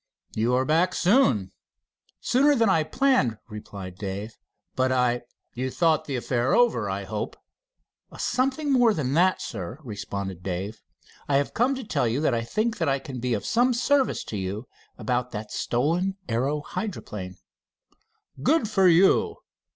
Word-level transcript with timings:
"You 0.35 0.55
are 0.55 0.65
back 0.65 0.95
soon." 0.95 1.51
"Sooner 2.19 2.55
than 2.55 2.69
I 2.71 2.81
planned," 2.81 3.37
replied 3.49 3.99
Dave, 3.99 4.35
"But 4.75 4.91
I" 4.91 5.21
"You've 5.53 5.75
thought 5.75 6.05
the 6.05 6.15
affair 6.15 6.55
over, 6.55 6.89
I 6.89 7.03
hope?" 7.03 7.37
"Something 8.17 8.71
more 8.73 8.95
than 8.95 9.13
that, 9.13 9.43
Sir," 9.43 9.77
responded 9.83 10.41
Dave. 10.41 10.81
"I 11.29 11.35
have 11.35 11.53
come 11.53 11.75
to 11.75 11.83
tell 11.83 12.07
you 12.07 12.19
that 12.21 12.33
I 12.33 12.41
think 12.43 12.81
I 12.81 12.97
can 12.97 13.19
be 13.19 13.35
of 13.35 13.45
some 13.45 13.75
service 13.75 14.23
to 14.23 14.37
you 14.37 14.67
about 14.97 15.29
that 15.33 15.51
stolen 15.51 16.17
aero 16.27 16.61
hydroplane." 16.61 17.37
"Good 18.41 18.67
for 18.67 18.87
you!" 18.87 19.35